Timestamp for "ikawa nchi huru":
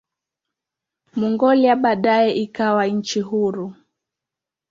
2.33-3.73